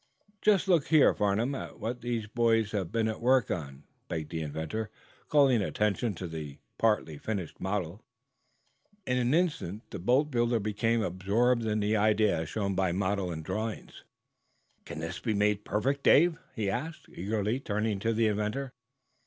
[0.41, 4.41] '""Just look here, Farnum, at what these boys have been at work on," begged the
[4.41, 4.89] inventor,
[5.29, 8.01] calling attention to the partly finished model.
[9.05, 13.45] In an instant the boatbuilder became absorbed in the idea as shown by model and
[13.45, 14.03] drawings.
[14.85, 18.73] "Can this be made perfect, Dave?" he asked, eagerly, turning to the inventor.